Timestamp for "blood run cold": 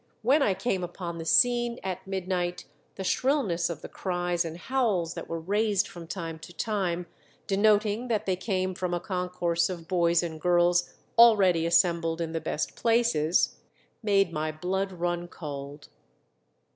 14.51-15.89